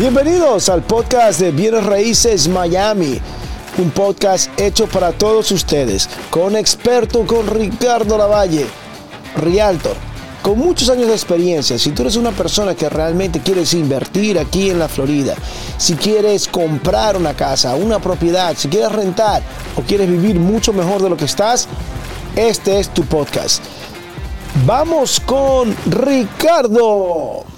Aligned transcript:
Bienvenidos 0.00 0.70
al 0.70 0.80
podcast 0.80 1.38
de 1.40 1.50
Bienes 1.50 1.84
Raíces 1.84 2.48
Miami, 2.48 3.20
un 3.76 3.90
podcast 3.90 4.48
hecho 4.58 4.86
para 4.86 5.12
todos 5.12 5.52
ustedes, 5.52 6.08
con 6.30 6.56
experto, 6.56 7.26
con 7.26 7.46
Ricardo 7.46 8.16
Lavalle, 8.16 8.64
Realtor, 9.36 9.94
con 10.40 10.58
muchos 10.58 10.88
años 10.88 11.08
de 11.08 11.12
experiencia. 11.12 11.78
Si 11.78 11.90
tú 11.90 12.00
eres 12.00 12.16
una 12.16 12.30
persona 12.30 12.74
que 12.74 12.88
realmente 12.88 13.40
quieres 13.40 13.74
invertir 13.74 14.38
aquí 14.38 14.70
en 14.70 14.78
la 14.78 14.88
Florida, 14.88 15.34
si 15.76 15.96
quieres 15.96 16.48
comprar 16.48 17.18
una 17.18 17.34
casa, 17.34 17.74
una 17.74 17.98
propiedad, 17.98 18.56
si 18.56 18.68
quieres 18.68 18.92
rentar 18.92 19.42
o 19.76 19.82
quieres 19.82 20.08
vivir 20.08 20.40
mucho 20.40 20.72
mejor 20.72 21.02
de 21.02 21.10
lo 21.10 21.16
que 21.18 21.26
estás, 21.26 21.68
este 22.36 22.80
es 22.80 22.88
tu 22.88 23.04
podcast. 23.04 23.62
Vamos 24.64 25.20
con 25.20 25.76
Ricardo. 25.84 27.49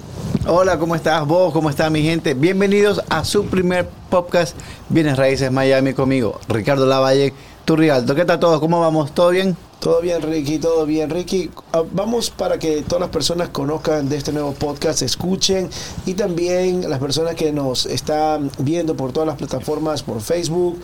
Hola, 0.45 0.77
¿cómo 0.77 0.93
estás 0.93 1.25
vos? 1.25 1.53
¿Cómo 1.53 1.69
está 1.69 1.89
mi 1.89 2.01
gente? 2.01 2.33
Bienvenidos 2.33 3.01
a 3.07 3.23
su 3.23 3.45
primer 3.45 3.87
podcast 4.09 4.57
Bienes 4.89 5.15
Raíces 5.15 5.49
Miami 5.53 5.93
conmigo, 5.93 6.37
Ricardo 6.49 6.85
Lavalle, 6.85 7.33
tu. 7.63 7.77
¿Qué 7.77 8.25
tal 8.25 8.39
todo? 8.41 8.59
¿Cómo 8.59 8.81
vamos? 8.81 9.13
¿Todo 9.13 9.29
bien? 9.29 9.55
Todo 9.79 10.01
bien, 10.01 10.21
Ricky, 10.21 10.59
todo 10.59 10.85
bien, 10.85 11.09
Ricky. 11.09 11.49
Ah, 11.71 11.83
Vamos 11.93 12.29
para 12.29 12.59
que 12.59 12.81
todas 12.81 12.99
las 12.99 13.09
personas 13.09 13.49
conozcan 13.49 14.09
de 14.09 14.17
este 14.17 14.33
nuevo 14.33 14.51
podcast, 14.51 15.01
escuchen 15.01 15.69
y 16.05 16.13
también 16.13 16.89
las 16.89 16.99
personas 16.99 17.35
que 17.35 17.53
nos 17.53 17.85
están 17.85 18.51
viendo 18.57 18.97
por 18.97 19.13
todas 19.13 19.27
las 19.27 19.37
plataformas, 19.37 20.03
por 20.03 20.19
Facebook, 20.19 20.77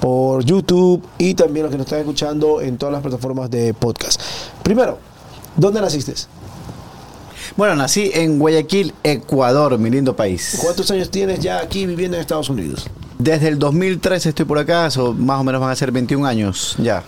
por 0.00 0.44
YouTube 0.44 1.04
y 1.18 1.34
también 1.34 1.64
los 1.64 1.72
que 1.72 1.78
nos 1.78 1.86
están 1.86 1.98
escuchando 1.98 2.60
en 2.60 2.78
todas 2.78 2.92
las 2.92 3.02
plataformas 3.02 3.50
de 3.50 3.74
podcast. 3.74 4.20
Primero, 4.62 4.98
¿dónde 5.56 5.80
naciste? 5.80 6.14
Bueno, 7.56 7.74
nací 7.76 8.10
en 8.14 8.38
Guayaquil, 8.38 8.94
Ecuador, 9.02 9.76
mi 9.78 9.90
lindo 9.90 10.14
país. 10.14 10.58
¿Cuántos 10.62 10.90
años 10.90 11.10
tienes 11.10 11.40
ya 11.40 11.60
aquí 11.60 11.86
viviendo 11.86 12.16
en 12.16 12.20
Estados 12.20 12.48
Unidos? 12.48 12.86
Desde 13.18 13.48
el 13.48 13.58
2013 13.58 14.30
estoy 14.30 14.46
por 14.46 14.58
acá, 14.58 14.90
so 14.90 15.12
más 15.12 15.40
o 15.40 15.44
menos 15.44 15.60
van 15.60 15.70
a 15.70 15.76
ser 15.76 15.92
21 15.92 16.26
años 16.26 16.76
ya. 16.78 17.02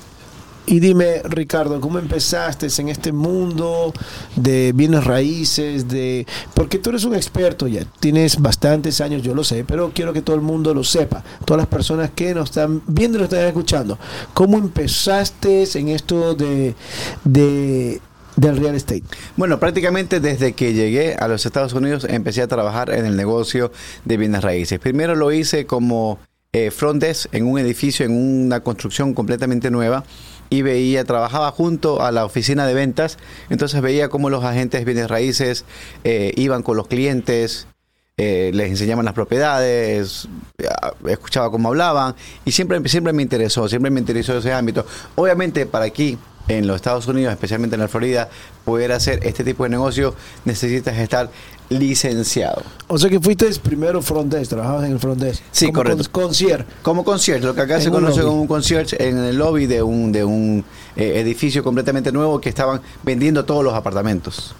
Y 0.64 0.78
dime, 0.78 1.22
Ricardo, 1.24 1.80
¿cómo 1.80 1.98
empezaste 1.98 2.68
en 2.78 2.88
este 2.88 3.10
mundo 3.10 3.92
de 4.36 4.72
bienes 4.72 5.02
raíces? 5.02 5.88
De 5.88 6.24
Porque 6.54 6.78
tú 6.78 6.90
eres 6.90 7.04
un 7.04 7.16
experto 7.16 7.66
ya, 7.66 7.84
tienes 7.98 8.40
bastantes 8.40 9.00
años, 9.00 9.22
yo 9.22 9.34
lo 9.34 9.42
sé, 9.42 9.64
pero 9.64 9.90
quiero 9.92 10.12
que 10.12 10.22
todo 10.22 10.36
el 10.36 10.42
mundo 10.42 10.72
lo 10.72 10.84
sepa, 10.84 11.24
todas 11.44 11.58
las 11.58 11.66
personas 11.66 12.10
que 12.14 12.32
nos 12.32 12.50
están 12.50 12.80
viendo 12.86 13.18
y 13.18 13.22
nos 13.22 13.32
están 13.32 13.46
escuchando. 13.46 13.98
¿Cómo 14.34 14.56
empezaste 14.56 15.66
en 15.74 15.88
esto 15.88 16.34
de, 16.34 16.76
de 17.24 18.00
del 18.36 18.56
real 18.56 18.74
estate? 18.74 19.04
Bueno, 19.36 19.58
prácticamente 19.58 20.20
desde 20.20 20.52
que 20.52 20.72
llegué 20.72 21.14
a 21.14 21.28
los 21.28 21.44
Estados 21.46 21.72
Unidos 21.72 22.06
empecé 22.08 22.42
a 22.42 22.48
trabajar 22.48 22.90
en 22.90 23.06
el 23.06 23.16
negocio 23.16 23.72
de 24.04 24.16
bienes 24.16 24.42
raíces. 24.42 24.78
Primero 24.78 25.14
lo 25.14 25.32
hice 25.32 25.66
como 25.66 26.18
eh, 26.52 26.70
front 26.70 27.02
desk 27.02 27.32
en 27.32 27.46
un 27.46 27.58
edificio, 27.58 28.04
en 28.04 28.12
una 28.12 28.60
construcción 28.60 29.14
completamente 29.14 29.70
nueva 29.70 30.04
y 30.50 30.60
veía, 30.60 31.04
trabajaba 31.04 31.50
junto 31.50 32.02
a 32.02 32.12
la 32.12 32.26
oficina 32.26 32.66
de 32.66 32.74
ventas, 32.74 33.16
entonces 33.48 33.80
veía 33.80 34.10
cómo 34.10 34.28
los 34.28 34.44
agentes 34.44 34.82
de 34.82 34.84
bienes 34.84 35.08
raíces 35.08 35.64
eh, 36.04 36.32
iban 36.36 36.62
con 36.62 36.76
los 36.76 36.88
clientes, 36.88 37.66
eh, 38.18 38.50
les 38.52 38.68
enseñaban 38.68 39.06
las 39.06 39.14
propiedades, 39.14 40.28
ah, 40.68 40.92
escuchaba 41.08 41.50
cómo 41.50 41.70
hablaban 41.70 42.14
y 42.44 42.52
siempre, 42.52 42.86
siempre 42.86 43.14
me 43.14 43.22
interesó, 43.22 43.66
siempre 43.66 43.90
me 43.90 44.00
interesó 44.00 44.36
ese 44.36 44.52
ámbito. 44.52 44.84
Obviamente 45.14 45.64
para 45.64 45.86
aquí, 45.86 46.18
en 46.48 46.66
los 46.66 46.76
Estados 46.76 47.06
Unidos, 47.06 47.32
especialmente 47.32 47.76
en 47.76 47.80
la 47.80 47.88
Florida, 47.88 48.28
poder 48.64 48.92
hacer 48.92 49.20
este 49.26 49.44
tipo 49.44 49.62
de 49.64 49.70
negocio 49.70 50.14
necesitas 50.44 50.96
estar 50.98 51.30
licenciado. 51.68 52.62
O 52.88 52.98
sea 52.98 53.08
que 53.08 53.18
fuiste 53.20 53.46
primero 53.62 54.02
front 54.02 54.32
desk, 54.32 54.50
trabajabas 54.50 54.84
en 54.86 54.92
el 54.92 54.98
front 54.98 55.20
desk. 55.20 55.42
Sí, 55.52 55.66
como 55.66 55.76
correcto. 55.78 56.04
con- 56.12 56.22
concierge. 56.24 56.64
Como 56.82 57.04
concierge, 57.04 57.44
lo 57.46 57.54
que 57.54 57.62
acá 57.62 57.76
En 57.76 57.82
se 57.82 57.90
conoce 57.90 58.18
lobby. 58.18 58.28
como 58.28 58.40
un 58.42 58.46
concierge 58.48 59.08
en 59.08 59.18
el 59.18 59.36
lobby 59.36 59.66
de 59.66 59.82
un, 59.82 60.12
de 60.12 60.24
un 60.24 60.64
eh, 60.96 61.20
edificio 61.20 61.62
completamente 61.64 62.12
nuevo 62.12 62.40
que 62.40 62.48
estaban 62.48 62.80
vendiendo 63.02 63.44
todos 63.44 63.64
los 63.64 63.74
apartamentos. 63.74 64.54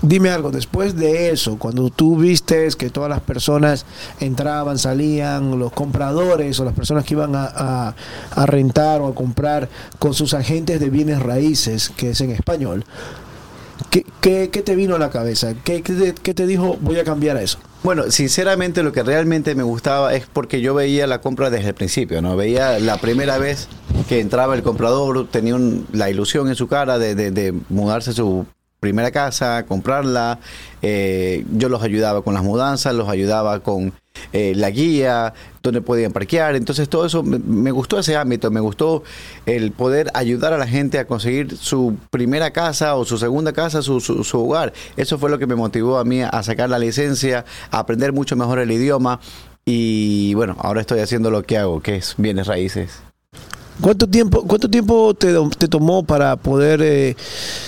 Dime 0.00 0.30
algo, 0.30 0.52
después 0.52 0.94
de 0.96 1.30
eso, 1.30 1.58
cuando 1.58 1.90
tú 1.90 2.16
viste 2.16 2.68
que 2.78 2.88
todas 2.88 3.10
las 3.10 3.20
personas 3.20 3.84
entraban, 4.20 4.78
salían, 4.78 5.58
los 5.58 5.72
compradores 5.72 6.60
o 6.60 6.64
las 6.64 6.74
personas 6.74 7.04
que 7.04 7.14
iban 7.14 7.34
a, 7.34 7.94
a- 8.36 8.46
rentar 8.46 9.00
o 9.00 9.08
a 9.08 9.14
comprar 9.14 9.68
con 9.98 10.14
sus 10.14 10.34
agentes 10.34 10.78
de 10.78 10.88
bienes 10.90 11.20
raíces, 11.20 11.88
que 11.90 12.10
es 12.10 12.20
en 12.20 12.30
español, 12.30 12.84
¿qué, 13.90 14.06
qué- 14.20 14.50
qué 14.52 14.62
te 14.62 14.76
vino 14.76 14.94
a 14.94 14.98
la 15.00 15.10
cabeza? 15.10 15.54
¿Qué, 15.64 15.82
qué 15.82 16.14
qué 16.22 16.32
te 16.34 16.46
dijo 16.46 16.76
voy 16.80 16.98
a 17.00 17.04
cambiar 17.04 17.36
a 17.36 17.42
eso? 17.42 17.58
Bueno, 17.82 18.04
sinceramente 18.10 18.82
lo 18.84 18.92
que 18.92 19.02
realmente 19.02 19.54
me 19.56 19.62
gustaba 19.64 20.14
es 20.14 20.26
porque 20.32 20.60
yo 20.60 20.74
veía 20.74 21.06
la 21.06 21.20
compra 21.20 21.50
desde 21.50 21.68
el 21.70 21.74
principio, 21.74 22.20
¿no? 22.22 22.36
Veía 22.36 22.78
la 22.78 22.98
primera 22.98 23.38
vez 23.38 23.68
que 24.08 24.20
entraba 24.20 24.54
el 24.54 24.62
comprador, 24.62 25.26
tenía 25.28 25.54
un- 25.56 25.86
la 25.92 26.08
ilusión 26.10 26.48
en 26.48 26.54
su 26.54 26.68
cara 26.68 26.98
de, 26.98 27.14
de- 27.14 27.54
mudarse 27.68 28.12
su 28.12 28.46
primera 28.80 29.10
casa, 29.10 29.64
comprarla. 29.66 30.38
eh, 30.82 31.44
yo 31.56 31.68
los 31.68 31.82
ayudaba 31.82 32.22
con 32.22 32.34
las 32.34 32.42
mudanzas, 32.42 32.94
los 32.94 33.08
ayudaba 33.08 33.60
con 33.60 33.92
eh, 34.32 34.52
la 34.56 34.70
guía, 34.70 35.32
donde 35.62 35.80
podían 35.80 36.12
parquear. 36.12 36.54
Entonces 36.56 36.88
todo 36.88 37.06
eso, 37.06 37.22
me, 37.22 37.70
gustó 37.70 37.98
ese 37.98 38.16
ámbito, 38.16 38.50
me 38.50 38.60
gustó 38.60 39.02
el 39.46 39.72
poder 39.72 40.10
ayudar 40.14 40.52
a 40.52 40.58
la 40.58 40.66
gente 40.66 40.98
a 40.98 41.06
conseguir 41.06 41.56
su 41.56 41.96
primera 42.10 42.50
casa 42.52 42.94
o 42.96 43.04
su 43.04 43.18
segunda 43.18 43.52
casa, 43.52 43.82
su, 43.82 44.00
su- 44.00 44.22
su 44.24 44.40
hogar. 44.40 44.72
Eso 44.96 45.18
fue 45.18 45.30
lo 45.30 45.38
que 45.38 45.46
me 45.46 45.54
motivó 45.56 45.98
a 45.98 46.04
mí 46.04 46.22
a 46.22 46.42
sacar 46.42 46.68
la 46.70 46.78
licencia, 46.78 47.44
a 47.70 47.78
aprender 47.80 48.12
mucho 48.12 48.36
mejor 48.36 48.58
el 48.58 48.70
idioma. 48.70 49.20
Y 49.64 50.34
bueno, 50.34 50.56
ahora 50.60 50.80
estoy 50.80 51.00
haciendo 51.00 51.30
lo 51.30 51.42
que 51.42 51.58
hago, 51.58 51.80
que 51.82 51.96
es 51.96 52.14
bienes 52.16 52.46
raíces. 52.46 53.02
¿Cuánto 53.80 54.08
tiempo, 54.08 54.42
cuánto 54.42 54.68
tiempo 54.68 55.14
te, 55.14 55.32
te 55.56 55.68
tomó 55.68 56.02
para 56.02 56.34
poder 56.36 56.80
eh, 56.82 57.16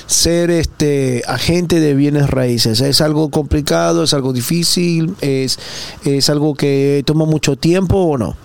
ser 0.07 0.51
este 0.51 1.23
agente 1.27 1.79
de 1.79 1.95
bienes 1.95 2.29
raíces? 2.29 2.81
¿Es 2.81 3.01
algo 3.01 3.31
complicado? 3.31 4.03
¿Es 4.03 4.13
algo 4.13 4.33
difícil? 4.33 5.15
¿Es, 5.21 5.59
es 6.05 6.29
algo 6.29 6.55
que 6.55 7.03
toma 7.07 7.27
mucho 7.27 7.55
tiempo 7.57 7.97
o 7.97 8.19
no? 8.19 8.37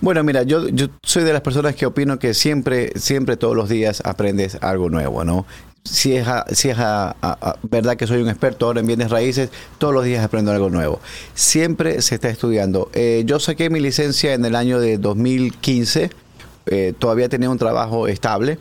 Bueno, 0.00 0.22
mira, 0.22 0.44
yo, 0.44 0.68
yo 0.68 0.86
soy 1.02 1.24
de 1.24 1.32
las 1.32 1.42
personas 1.42 1.74
que 1.74 1.84
opino 1.84 2.18
que 2.18 2.32
siempre, 2.32 2.92
siempre 2.96 3.36
todos 3.36 3.56
los 3.56 3.68
días 3.68 4.00
aprendes 4.04 4.56
algo 4.60 4.88
nuevo, 4.88 5.24
¿no? 5.24 5.46
Si 5.82 6.14
es, 6.14 6.28
a- 6.28 6.46
si 6.52 6.68
es 6.68 6.76
a- 6.78 7.16
verdad 7.62 7.96
que 7.96 8.06
soy 8.06 8.22
un 8.22 8.28
experto 8.28 8.66
ahora 8.66 8.80
en 8.80 8.86
bienes 8.86 9.10
raíces, 9.10 9.50
todos 9.78 9.92
los 9.92 10.04
días 10.04 10.24
aprendo 10.24 10.52
algo 10.52 10.70
nuevo. 10.70 11.00
Siempre 11.34 12.00
se 12.02 12.14
está 12.14 12.28
estudiando. 12.30 12.88
Eh, 12.94 13.24
yo 13.26 13.40
saqué 13.40 13.68
mi 13.68 13.80
licencia 13.80 14.32
en 14.32 14.44
el 14.44 14.54
año 14.54 14.78
de 14.78 14.96
2015, 14.98 16.10
eh, 16.70 16.94
todavía 16.98 17.28
tenía 17.28 17.50
un 17.50 17.58
trabajo 17.58 18.08
estable, 18.08 18.58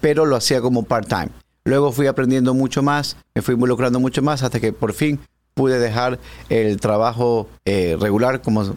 pero 0.00 0.24
lo 0.24 0.36
hacía 0.36 0.60
como 0.60 0.84
part-time. 0.84 1.28
Luego 1.64 1.92
fui 1.92 2.06
aprendiendo 2.06 2.54
mucho 2.54 2.82
más, 2.82 3.16
me 3.34 3.42
fui 3.42 3.54
involucrando 3.54 4.00
mucho 4.00 4.22
más 4.22 4.42
hasta 4.42 4.58
que 4.58 4.72
por 4.72 4.94
fin 4.94 5.20
pude 5.52 5.78
dejar 5.78 6.18
el 6.48 6.80
trabajo 6.80 7.48
eh, 7.64 7.96
regular, 8.00 8.40
como 8.40 8.76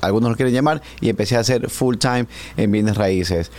algunos 0.00 0.30
lo 0.30 0.36
quieren 0.36 0.54
llamar, 0.54 0.82
y 1.00 1.10
empecé 1.10 1.36
a 1.36 1.40
hacer 1.40 1.68
full 1.68 1.98
time 1.98 2.26
en 2.56 2.72
bienes 2.72 2.96
raíces. 2.96 3.52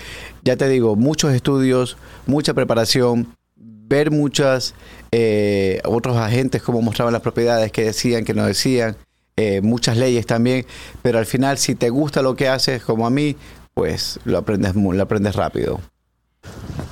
Ya 0.43 0.57
te 0.57 0.67
digo, 0.67 0.95
muchos 0.95 1.33
estudios, 1.33 1.97
mucha 2.25 2.53
preparación, 2.53 3.27
ver 3.55 4.09
muchas 4.09 4.73
eh, 5.11 5.79
otros 5.85 6.17
agentes 6.17 6.63
cómo 6.63 6.81
mostraban 6.81 7.13
las 7.13 7.21
propiedades, 7.21 7.71
que 7.71 7.83
decían, 7.85 8.25
que 8.25 8.33
no 8.33 8.45
decían, 8.47 8.97
eh, 9.37 9.61
muchas 9.61 9.97
leyes 9.97 10.25
también, 10.25 10.65
pero 11.01 11.19
al 11.19 11.25
final 11.25 11.57
si 11.57 11.75
te 11.75 11.89
gusta 11.89 12.21
lo 12.21 12.35
que 12.35 12.47
haces 12.47 12.83
como 12.83 13.05
a 13.05 13.09
mí, 13.09 13.35
pues 13.73 14.19
lo 14.25 14.37
aprendes, 14.37 14.75
lo 14.75 15.01
aprendes 15.03 15.35
rápido. 15.35 15.79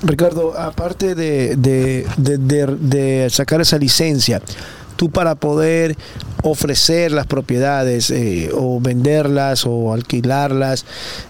Ricardo, 0.02 0.58
aparte 0.58 1.14
de- 1.14 1.56
de- 1.56 2.06
de- 2.38 2.66
de 2.66 3.30
sacar 3.30 3.60
esa 3.60 3.78
licencia, 3.78 4.40
tú 5.02 5.10
para 5.10 5.34
poder 5.34 5.96
ofrecer 6.44 7.10
las 7.10 7.26
propiedades 7.26 8.08
eh, 8.12 8.50
o 8.54 8.80
venderlas 8.80 9.66
o 9.66 9.92
alquilarlas, 9.92 10.84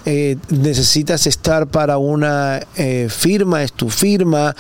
eh, 0.04 0.36
necesitas 0.50 1.26
estar 1.26 1.68
para 1.68 1.96
una 1.96 2.60
eh, 2.76 3.08
firma, 3.08 3.62
es 3.62 3.72
tu 3.72 3.88
firma, 3.88 4.54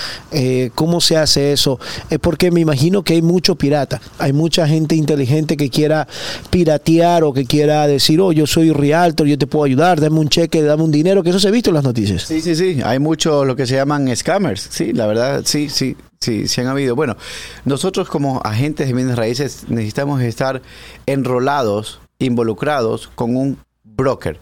¿cómo 0.74 1.02
se 1.02 1.18
hace 1.18 1.52
eso? 1.52 1.78
Eh, 2.08 2.18
porque 2.18 2.50
me 2.50 2.60
imagino 2.60 3.02
que 3.02 3.12
hay 3.12 3.20
mucho 3.20 3.54
pirata, 3.54 4.00
hay 4.18 4.32
mucha 4.32 4.66
gente 4.66 4.94
inteligente 4.94 5.58
que 5.58 5.68
quiera 5.68 6.08
piratear 6.48 7.22
o 7.24 7.34
que 7.34 7.44
quiera 7.44 7.86
decir, 7.86 8.18
oh, 8.18 8.32
yo 8.32 8.46
soy 8.46 8.70
realtor, 8.72 9.26
yo 9.26 9.36
te 9.36 9.46
puedo 9.46 9.66
ayudar, 9.66 10.00
dame 10.00 10.20
un 10.20 10.30
cheque, 10.30 10.62
dame 10.62 10.84
un 10.84 10.90
dinero, 10.90 11.22
que 11.22 11.28
eso 11.28 11.38
se 11.38 11.48
ha 11.48 11.50
visto 11.50 11.68
en 11.68 11.74
las 11.74 11.84
noticias. 11.84 12.22
Sí, 12.22 12.40
sí, 12.40 12.56
sí. 12.56 12.80
Hay 12.82 12.98
muchos 12.98 13.46
lo 13.46 13.56
que 13.56 13.66
se 13.66 13.74
llaman 13.74 14.14
scammers. 14.16 14.68
Sí, 14.70 14.94
la 14.94 15.06
verdad, 15.06 15.42
sí, 15.44 15.68
sí, 15.68 15.96
sí, 16.22 16.48
sí 16.48 16.60
han 16.60 16.68
habido. 16.68 16.94
Bueno, 16.96 17.16
nosotros 17.64 18.08
como 18.08 18.40
agentes 18.44 18.86
de 18.86 18.94
bienes 18.94 19.16
raíces 19.16 19.68
necesitamos 19.68 20.22
estar 20.22 20.62
enrolados, 21.06 22.00
involucrados 22.18 23.08
con 23.14 23.36
un 23.36 23.58
broker. 23.84 24.38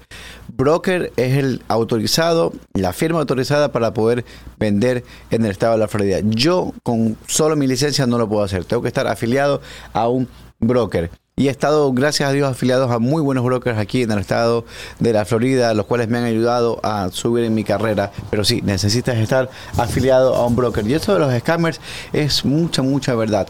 Broker 0.49 1.13
es 1.17 1.37
el 1.39 1.63
autorizado, 1.69 2.53
la 2.75 2.93
firma 2.93 3.19
autorizada 3.21 3.73
para 3.73 3.95
poder 3.95 4.25
vender 4.59 5.05
en 5.31 5.45
el 5.45 5.51
estado 5.51 5.73
de 5.73 5.79
la 5.79 5.89
Florida. 5.89 6.19
Yo 6.23 6.73
con 6.83 7.17
solo 7.27 7.57
mi 7.57 7.67
licencia 7.67 8.07
no 8.07 8.19
lo 8.19 8.29
puedo 8.29 8.45
hacer. 8.45 8.65
Tengo 8.65 8.83
que 8.83 8.89
estar 8.89 9.07
afiliado 9.07 9.61
a 9.93 10.09
un 10.09 10.29
broker. 10.59 11.11
Y 11.41 11.49
he 11.49 11.51
estado, 11.51 11.91
gracias 11.95 12.29
a 12.29 12.33
Dios, 12.33 12.51
afiliados 12.51 12.91
a 12.91 12.99
muy 12.99 13.23
buenos 13.23 13.43
brokers 13.43 13.79
aquí 13.79 14.03
en 14.03 14.11
el 14.11 14.19
estado 14.19 14.67
de 14.99 15.15
la 15.15 15.25
Florida, 15.25 15.73
los 15.73 15.87
cuales 15.87 16.07
me 16.09 16.19
han 16.19 16.25
ayudado 16.25 16.79
a 16.83 17.09
subir 17.11 17.45
en 17.45 17.55
mi 17.55 17.65
carrera. 17.65 18.13
Pero 18.29 18.45
sí, 18.45 18.61
necesitas 18.61 19.17
estar 19.17 19.49
afiliado 19.79 20.35
a 20.35 20.45
un 20.45 20.55
broker. 20.55 20.87
Y 20.87 20.93
esto 20.93 21.15
de 21.15 21.19
los 21.19 21.35
scammers 21.41 21.81
es 22.13 22.45
mucha, 22.45 22.83
mucha 22.83 23.15
verdad. 23.15 23.49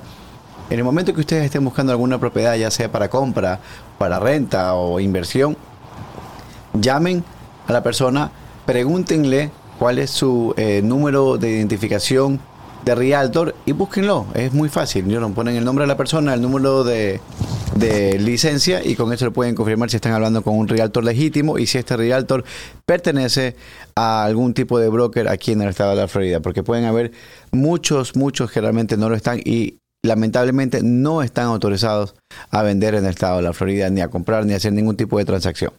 En 0.70 0.78
el 0.78 0.84
momento 0.84 1.12
que 1.12 1.19
ustedes 1.19 1.44
estén 1.44 1.64
buscando 1.64 1.90
alguna 1.90 2.20
propiedad, 2.20 2.54
ya 2.54 2.70
sea 2.70 2.92
para 2.92 3.10
compra, 3.10 3.58
para 3.98 4.20
renta 4.20 4.75
o 4.75 5.00
inversión, 5.00 5.56
llamen 6.75 7.25
a 7.66 7.72
la 7.72 7.82
persona, 7.82 8.31
pregúntenle 8.66 9.50
cuál 9.81 9.98
es 9.98 10.12
su 10.12 10.54
eh, 10.56 10.81
número 10.84 11.38
de 11.38 11.50
identificación 11.50 12.38
de 12.85 12.94
Realtor 12.94 13.55
y 13.67 13.73
búsquenlo. 13.73 14.27
Es 14.35 14.53
muy 14.53 14.69
fácil. 14.69 15.09
Nos 15.09 15.32
ponen 15.32 15.56
el 15.56 15.65
nombre 15.65 15.85
de 15.85 15.88
la 15.88 15.97
persona, 15.97 16.35
el 16.35 16.43
número 16.43 16.85
de, 16.85 17.21
de 17.77 18.19
licencia 18.19 18.85
y 18.85 18.94
con 18.94 19.12
eso 19.12 19.27
le 19.27 19.31
pueden 19.31 19.55
confirmar 19.55 19.91
si 19.91 19.97
están 19.97 20.12
hablando 20.12 20.43
con 20.43 20.56
un 20.56 20.69
Realtor 20.69 21.05
legítimo 21.05 21.59
y 21.59 21.67
si 21.67 21.79
este 21.79 21.97
Realtor 21.97 22.44
pertenece 22.87 23.56
a 23.94 24.25
algún 24.25 24.55
tipo 24.55 24.79
de 24.79 24.88
broker 24.88 25.29
aquí 25.29 25.53
en 25.53 25.62
el 25.62 25.69
estado 25.69 25.91
de 25.91 25.97
la 25.97 26.09
Florida. 26.09 26.41
Porque 26.41 26.62
pueden 26.62 26.85
haber 26.85 27.12
muchos, 27.53 28.17
muchos 28.17 28.50
que 28.50 28.61
realmente 28.61 28.97
no 28.97 29.09
lo 29.09 29.17
están 29.17 29.41
y 29.44 29.79
lamentablemente 30.03 30.81
no 30.83 31.23
están 31.23 31.47
autorizados 31.47 32.15
a 32.50 32.62
vender 32.62 32.94
en 32.94 33.05
el 33.05 33.11
estado 33.11 33.37
de 33.37 33.43
la 33.43 33.53
Florida, 33.53 33.91
ni 33.91 34.00
a 34.00 34.09
comprar, 34.09 34.47
ni 34.47 34.55
a 34.55 34.56
hacer 34.56 34.73
ningún 34.73 34.97
tipo 34.97 35.19
de 35.19 35.25
transacción. 35.25 35.73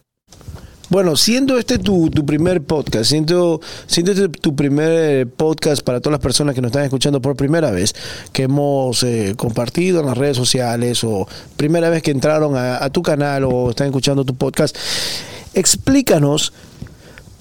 Bueno, 0.92 1.16
siendo 1.16 1.56
este 1.56 1.78
tu, 1.78 2.10
tu 2.10 2.26
primer 2.26 2.60
podcast, 2.64 3.08
siendo, 3.08 3.62
siendo 3.86 4.12
este 4.12 4.28
tu 4.28 4.54
primer 4.54 5.26
podcast 5.26 5.82
para 5.82 6.00
todas 6.00 6.18
las 6.18 6.20
personas 6.20 6.54
que 6.54 6.60
nos 6.60 6.68
están 6.68 6.84
escuchando 6.84 7.22
por 7.22 7.34
primera 7.34 7.70
vez, 7.70 7.94
que 8.30 8.42
hemos 8.42 9.02
eh, 9.02 9.32
compartido 9.38 10.00
en 10.00 10.06
las 10.06 10.18
redes 10.18 10.36
sociales 10.36 11.02
o 11.02 11.26
primera 11.56 11.88
vez 11.88 12.02
que 12.02 12.10
entraron 12.10 12.58
a, 12.58 12.84
a 12.84 12.90
tu 12.90 13.00
canal 13.00 13.44
o 13.44 13.70
están 13.70 13.86
escuchando 13.86 14.26
tu 14.26 14.34
podcast, 14.34 14.76
explícanos 15.54 16.52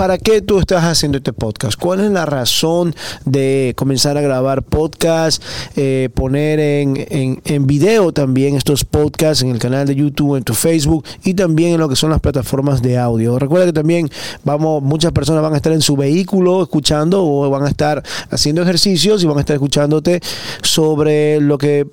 ¿para 0.02 0.18
qué 0.18 0.42
tú 0.42 0.58
estás 0.58 0.84
haciendo 0.84 1.20
este 1.20 1.32
podcast? 1.32 1.80
¿Cuál 1.80 2.00
es 2.00 2.10
la 2.10 2.26
razón 2.26 2.96
de 3.24 3.76
comenzar 3.78 4.18
a 4.18 4.22
grabar 4.22 4.64
podcast, 4.64 5.44
eh, 5.76 6.10
poner 6.16 6.60
en, 6.60 7.06
en, 7.12 7.42
en, 7.46 7.68
video 7.68 8.12
también 8.12 8.56
estos 8.56 8.84
podcasts 8.84 9.44
en 9.44 9.52
el 9.52 9.60
canal 9.60 9.86
de 9.86 9.94
YouTube, 9.94 10.38
en 10.38 10.44
tu 10.44 10.56
Facebook 10.56 11.06
y 11.24 11.36
también 11.36 11.74
en 11.74 11.80
lo 11.80 11.88
que 11.88 11.96
son 11.96 12.10
las 12.10 12.20
plataformas 12.20 12.82
de 12.82 12.98
audio? 12.98 13.38
Recuerda 13.38 13.68
que 13.68 13.74
también 13.74 14.10
vamos, 14.44 14.82
muchas 14.82 15.12
personas 15.12 15.44
van 15.44 15.54
a 15.54 15.58
estar 15.58 15.72
en 15.72 15.84
su 15.84 15.96
vehículo 15.96 16.64
escuchando 16.64 17.24
o 17.24 17.48
van 17.52 17.66
a 17.66 17.70
estar 17.70 18.02
haciendo 18.32 18.64
ejercicios 18.64 19.24
y 19.24 19.28
van 19.28 19.38
a 19.38 19.42
estar 19.42 19.54
escuchándote 19.54 20.20
sobre 20.64 21.40
lo 21.42 21.60
que 21.60 21.86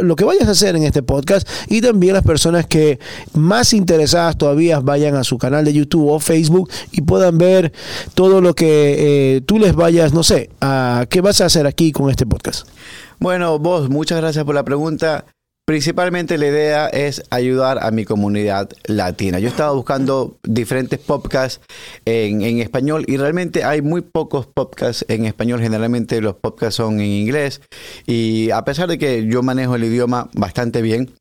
lo 0.00 0.16
que 0.16 0.24
vayas 0.24 0.48
a 0.48 0.52
hacer 0.52 0.76
en 0.76 0.84
este 0.84 1.02
podcast 1.02 1.46
y 1.68 1.80
también 1.80 2.14
las 2.14 2.22
personas 2.22 2.66
que 2.66 2.98
más 3.34 3.74
interesadas 3.74 4.38
todavía 4.38 4.80
vayan 4.80 5.14
a 5.14 5.24
su 5.24 5.36
canal 5.36 5.64
de 5.64 5.74
YouTube 5.74 6.08
o 6.08 6.18
Facebook 6.18 6.70
y 6.90 7.02
ver 7.38 7.72
todo 8.14 8.40
lo 8.40 8.54
que 8.54 9.36
eh, 9.36 9.40
tú 9.42 9.58
les 9.58 9.74
vayas, 9.74 10.12
no 10.12 10.22
sé, 10.22 10.50
a 10.60 11.06
qué 11.08 11.20
vas 11.20 11.40
a 11.40 11.46
hacer 11.46 11.66
aquí 11.66 11.92
con 11.92 12.10
este 12.10 12.26
podcast. 12.26 12.68
Bueno, 13.18 13.58
vos, 13.58 13.88
muchas 13.88 14.20
gracias 14.20 14.44
por 14.44 14.54
la 14.54 14.64
pregunta. 14.64 15.24
Principalmente 15.66 16.36
la 16.36 16.46
idea 16.46 16.88
es 16.88 17.22
ayudar 17.30 17.78
a 17.82 17.90
mi 17.90 18.04
comunidad 18.04 18.68
latina. 18.84 19.38
Yo 19.38 19.48
estaba 19.48 19.72
buscando 19.72 20.36
diferentes 20.42 20.98
podcasts 20.98 21.62
en, 22.04 22.42
español 22.60 23.06
y 23.08 23.16
realmente 23.16 23.64
hay 23.64 23.80
muy 23.80 24.02
pocos 24.02 24.46
podcasts 24.46 25.06
en 25.08 25.24
español. 25.24 25.62
Generalmente 25.62 26.20
los 26.20 26.34
podcasts 26.34 26.74
son 26.74 27.00
en 27.00 27.06
inglés 27.06 27.62
y 28.06 28.50
a 28.50 28.62
pesar 28.66 28.90
de 28.90 28.98
que 28.98 29.26
yo 29.26 29.42
manejo 29.42 29.76
el 29.76 29.84
idioma 29.84 30.28
bastante 30.34 30.82
bien, 30.82 31.14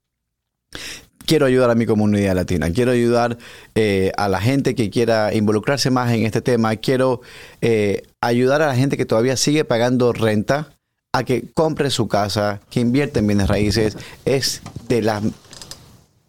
quiero 1.25 1.45
ayudar 1.45 1.69
a 1.69 1.75
mi 1.75 1.85
comunidad 1.85 2.35
latina, 2.35 2.71
quiero 2.71 2.91
ayudar 2.91 3.37
eh, 3.75 4.11
a 4.17 4.27
la 4.27 4.39
gente 4.39 4.75
que 4.75 4.89
quiera 4.89 5.33
involucrarse 5.33 5.89
más 5.89 6.11
en 6.11 6.25
este 6.25 6.41
tema, 6.41 6.75
quiero 6.75 7.21
eh, 7.61 8.03
ayudar 8.21 8.61
a 8.61 8.67
la 8.67 8.75
gente 8.75 8.97
que 8.97 9.05
todavía 9.05 9.37
sigue 9.37 9.65
pagando 9.65 10.13
renta 10.13 10.69
a 11.13 11.23
que 11.23 11.45
compre 11.53 11.89
su 11.89 12.07
casa, 12.07 12.59
que 12.69 12.79
invierte 12.79 13.19
en 13.19 13.27
bienes 13.27 13.47
raíces, 13.47 13.97
es 14.25 14.61
de 14.87 15.01
las 15.01 15.23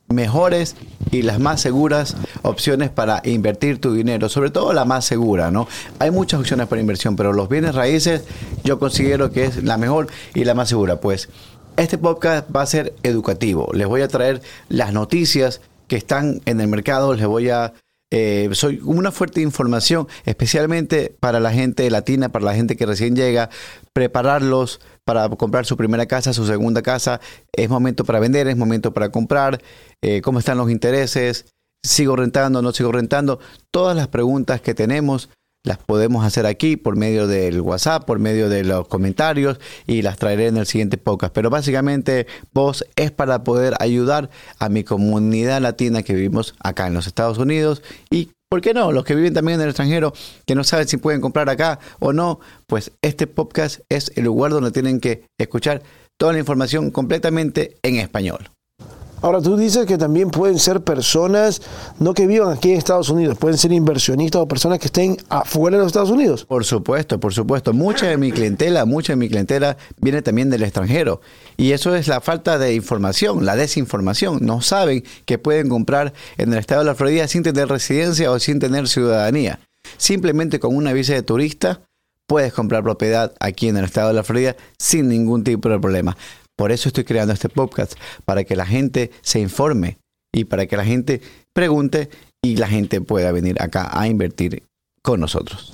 mejores 0.08 0.76
y 1.10 1.22
las 1.22 1.40
más 1.40 1.60
seguras 1.60 2.16
opciones 2.42 2.90
para 2.90 3.22
invertir 3.24 3.80
tu 3.80 3.94
dinero, 3.94 4.28
sobre 4.28 4.50
todo 4.50 4.72
la 4.72 4.84
más 4.84 5.04
segura, 5.04 5.50
¿no? 5.50 5.66
Hay 5.98 6.10
muchas 6.10 6.40
opciones 6.40 6.66
para 6.66 6.80
inversión, 6.80 7.16
pero 7.16 7.32
los 7.32 7.48
bienes 7.48 7.74
raíces 7.74 8.24
yo 8.62 8.78
considero 8.78 9.30
que 9.32 9.44
es 9.44 9.64
la 9.64 9.78
mejor 9.78 10.08
y 10.34 10.44
la 10.44 10.54
más 10.54 10.68
segura, 10.68 11.00
pues 11.00 11.28
este 11.76 11.98
podcast 11.98 12.48
va 12.54 12.62
a 12.62 12.66
ser 12.66 12.94
educativo. 13.02 13.70
Les 13.72 13.86
voy 13.86 14.02
a 14.02 14.08
traer 14.08 14.42
las 14.68 14.92
noticias 14.92 15.60
que 15.88 15.96
están 15.96 16.40
en 16.46 16.60
el 16.60 16.68
mercado, 16.68 17.14
les 17.14 17.26
voy 17.26 17.50
a 17.50 17.74
eh, 18.16 18.48
soy 18.52 18.80
una 18.84 19.10
fuerte 19.10 19.40
información, 19.40 20.06
especialmente 20.24 21.16
para 21.18 21.40
la 21.40 21.50
gente 21.50 21.90
latina, 21.90 22.28
para 22.28 22.44
la 22.44 22.54
gente 22.54 22.76
que 22.76 22.86
recién 22.86 23.16
llega, 23.16 23.50
prepararlos 23.92 24.80
para 25.04 25.28
comprar 25.30 25.66
su 25.66 25.76
primera 25.76 26.06
casa, 26.06 26.32
su 26.32 26.46
segunda 26.46 26.80
casa. 26.80 27.20
Es 27.52 27.68
momento 27.68 28.04
para 28.04 28.20
vender, 28.20 28.46
es 28.46 28.56
momento 28.56 28.94
para 28.94 29.08
comprar, 29.08 29.60
eh, 30.00 30.20
cómo 30.20 30.38
están 30.38 30.58
los 30.58 30.70
intereses, 30.70 31.46
sigo 31.82 32.14
rentando, 32.14 32.62
no 32.62 32.72
sigo 32.72 32.92
rentando. 32.92 33.40
Todas 33.72 33.96
las 33.96 34.06
preguntas 34.06 34.60
que 34.60 34.74
tenemos 34.74 35.28
las 35.64 35.78
podemos 35.78 36.24
hacer 36.24 36.46
aquí 36.46 36.76
por 36.76 36.94
medio 36.94 37.26
del 37.26 37.60
WhatsApp, 37.60 38.04
por 38.04 38.18
medio 38.18 38.48
de 38.48 38.64
los 38.64 38.86
comentarios 38.86 39.58
y 39.86 40.02
las 40.02 40.18
traeré 40.18 40.46
en 40.46 40.58
el 40.58 40.66
siguiente 40.66 40.98
podcast. 40.98 41.34
Pero 41.34 41.50
básicamente 41.50 42.26
vos 42.52 42.84
es 42.96 43.10
para 43.10 43.42
poder 43.42 43.74
ayudar 43.80 44.30
a 44.58 44.68
mi 44.68 44.84
comunidad 44.84 45.60
latina 45.60 46.02
que 46.02 46.14
vivimos 46.14 46.54
acá 46.60 46.86
en 46.86 46.94
los 46.94 47.06
Estados 47.06 47.38
Unidos 47.38 47.82
y 48.10 48.30
¿Por 48.50 48.60
qué 48.60 48.72
no? 48.72 48.92
Los 48.92 49.04
que 49.04 49.16
viven 49.16 49.34
también 49.34 49.56
en 49.56 49.62
el 49.62 49.70
extranjero, 49.70 50.12
que 50.46 50.54
no 50.54 50.62
saben 50.62 50.86
si 50.86 50.96
pueden 50.96 51.20
comprar 51.20 51.48
acá 51.48 51.80
o 51.98 52.12
no, 52.12 52.38
pues 52.68 52.92
este 53.02 53.26
podcast 53.26 53.80
es 53.88 54.12
el 54.14 54.26
lugar 54.26 54.52
donde 54.52 54.70
tienen 54.70 55.00
que 55.00 55.24
escuchar 55.40 55.82
toda 56.16 56.34
la 56.34 56.38
información 56.38 56.92
completamente 56.92 57.78
en 57.82 57.96
español. 57.96 58.53
Ahora 59.24 59.40
tú 59.40 59.56
dices 59.56 59.86
que 59.86 59.96
también 59.96 60.30
pueden 60.30 60.58
ser 60.58 60.82
personas, 60.82 61.62
no 61.98 62.12
que 62.12 62.26
vivan 62.26 62.52
aquí 62.52 62.72
en 62.72 62.76
Estados 62.76 63.08
Unidos, 63.08 63.38
pueden 63.38 63.56
ser 63.56 63.72
inversionistas 63.72 64.42
o 64.42 64.46
personas 64.46 64.78
que 64.78 64.88
estén 64.88 65.16
afuera 65.30 65.78
de 65.78 65.82
los 65.82 65.86
Estados 65.86 66.10
Unidos. 66.10 66.44
Por 66.44 66.62
supuesto, 66.66 67.18
por 67.18 67.32
supuesto. 67.32 67.72
Mucha 67.72 68.06
de 68.06 68.18
mi 68.18 68.32
clientela, 68.32 68.84
mucha 68.84 69.14
de 69.14 69.16
mi 69.16 69.30
clientela 69.30 69.78
viene 69.98 70.20
también 70.20 70.50
del 70.50 70.62
extranjero. 70.62 71.22
Y 71.56 71.72
eso 71.72 71.94
es 71.96 72.06
la 72.06 72.20
falta 72.20 72.58
de 72.58 72.74
información, 72.74 73.46
la 73.46 73.56
desinformación. 73.56 74.40
No 74.42 74.60
saben 74.60 75.04
que 75.24 75.38
pueden 75.38 75.70
comprar 75.70 76.12
en 76.36 76.52
el 76.52 76.58
estado 76.58 76.82
de 76.82 76.88
la 76.88 76.94
Florida 76.94 77.26
sin 77.26 77.42
tener 77.42 77.68
residencia 77.68 78.30
o 78.30 78.38
sin 78.38 78.58
tener 78.58 78.88
ciudadanía. 78.88 79.58
Simplemente 79.96 80.60
con 80.60 80.76
una 80.76 80.92
visa 80.92 81.14
de 81.14 81.22
turista 81.22 81.80
puedes 82.26 82.52
comprar 82.52 82.82
propiedad 82.82 83.32
aquí 83.40 83.68
en 83.68 83.78
el 83.78 83.86
estado 83.86 84.08
de 84.08 84.14
la 84.14 84.22
Florida 84.22 84.54
sin 84.78 85.08
ningún 85.08 85.44
tipo 85.44 85.70
de 85.70 85.78
problema. 85.78 86.14
Por 86.56 86.72
eso 86.72 86.88
estoy 86.88 87.04
creando 87.04 87.32
este 87.32 87.48
podcast, 87.48 87.94
para 88.24 88.44
que 88.44 88.56
la 88.56 88.66
gente 88.66 89.10
se 89.22 89.40
informe 89.40 89.98
y 90.32 90.44
para 90.44 90.66
que 90.66 90.76
la 90.76 90.84
gente 90.84 91.20
pregunte 91.52 92.10
y 92.42 92.56
la 92.56 92.68
gente 92.68 93.00
pueda 93.00 93.32
venir 93.32 93.60
acá 93.60 93.88
a 93.92 94.06
invertir 94.06 94.62
con 95.02 95.20
nosotros. 95.20 95.72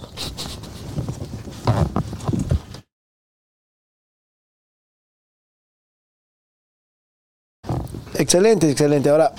Excelente, 8.20 8.70
excelente. 8.70 9.08
Ahora, 9.08 9.32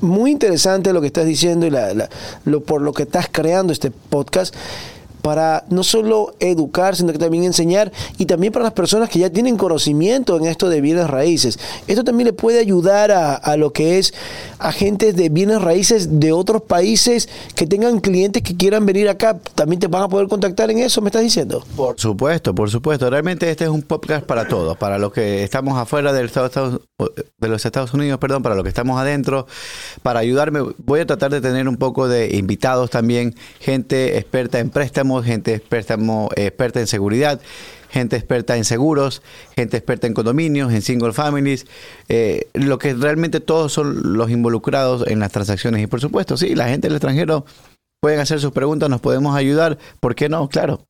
muy 0.00 0.30
interesante 0.30 0.94
lo 0.94 1.02
que 1.02 1.08
estás 1.08 1.26
diciendo 1.26 1.66
y 1.66 1.70
la, 1.70 2.08
por 2.64 2.80
lo 2.80 2.94
que 2.94 3.02
estás 3.02 3.28
creando 3.30 3.74
este 3.74 3.90
podcast 3.90 4.54
para 5.22 5.64
no 5.70 5.82
solo 5.84 6.34
educar, 6.40 6.96
sino 6.96 7.12
que 7.12 7.18
también 7.18 7.44
enseñar 7.44 7.92
y 8.18 8.26
también 8.26 8.52
para 8.52 8.64
las 8.64 8.72
personas 8.72 9.08
que 9.08 9.20
ya 9.20 9.30
tienen 9.30 9.56
conocimiento 9.56 10.36
en 10.36 10.46
esto 10.46 10.68
de 10.68 10.80
bienes 10.80 11.08
raíces. 11.08 11.58
Esto 11.86 12.04
también 12.04 12.26
le 12.26 12.32
puede 12.32 12.58
ayudar 12.58 13.12
a, 13.12 13.34
a 13.34 13.56
lo 13.56 13.72
que 13.72 13.98
es 13.98 14.12
agentes 14.58 15.16
de 15.16 15.28
bienes 15.28 15.62
raíces 15.62 16.20
de 16.20 16.32
otros 16.32 16.62
países 16.62 17.28
que 17.54 17.66
tengan 17.66 18.00
clientes 18.00 18.42
que 18.42 18.56
quieran 18.56 18.84
venir 18.84 19.08
acá. 19.08 19.38
También 19.54 19.80
te 19.80 19.86
van 19.86 20.02
a 20.02 20.08
poder 20.08 20.28
contactar 20.28 20.70
en 20.70 20.78
eso, 20.78 21.00
me 21.00 21.08
estás 21.08 21.22
diciendo. 21.22 21.64
Por 21.76 21.98
supuesto, 21.98 22.54
por 22.54 22.70
supuesto. 22.70 23.08
Realmente 23.08 23.50
este 23.50 23.64
es 23.64 23.70
un 23.70 23.82
podcast 23.82 24.26
para 24.26 24.48
todos, 24.48 24.76
para 24.76 24.98
los 24.98 25.12
que 25.12 25.44
estamos 25.44 25.78
afuera 25.78 26.12
del 26.12 26.26
Estado, 26.26 26.80
de 27.38 27.48
los 27.48 27.64
Estados 27.64 27.94
Unidos, 27.94 28.18
perdón, 28.18 28.42
para 28.42 28.54
los 28.54 28.64
que 28.64 28.68
estamos 28.68 29.00
adentro, 29.00 29.46
para 30.02 30.20
ayudarme. 30.20 30.60
Voy 30.78 31.00
a 31.00 31.06
tratar 31.06 31.30
de 31.30 31.40
tener 31.40 31.68
un 31.68 31.76
poco 31.76 32.08
de 32.08 32.36
invitados 32.36 32.90
también, 32.90 33.34
gente 33.60 34.18
experta 34.18 34.58
en 34.58 34.70
préstamos 34.70 35.11
gente 35.20 35.54
experta, 35.54 35.98
experta 36.36 36.80
en 36.80 36.86
seguridad, 36.86 37.40
gente 37.90 38.16
experta 38.16 38.56
en 38.56 38.64
seguros, 38.64 39.22
gente 39.54 39.76
experta 39.76 40.06
en 40.06 40.14
condominios, 40.14 40.72
en 40.72 40.80
single 40.80 41.12
families, 41.12 41.66
eh, 42.08 42.46
lo 42.54 42.78
que 42.78 42.94
realmente 42.94 43.40
todos 43.40 43.72
son 43.72 44.16
los 44.16 44.30
involucrados 44.30 45.06
en 45.06 45.18
las 45.18 45.32
transacciones. 45.32 45.82
Y 45.82 45.86
por 45.86 46.00
supuesto, 46.00 46.36
sí, 46.36 46.54
la 46.54 46.68
gente 46.68 46.88
del 46.88 46.96
extranjero 46.96 47.44
pueden 48.00 48.20
hacer 48.20 48.40
sus 48.40 48.52
preguntas, 48.52 48.88
nos 48.88 49.00
podemos 49.00 49.36
ayudar, 49.36 49.78
¿por 50.00 50.14
qué 50.14 50.28
no? 50.28 50.48
Claro. 50.48 50.84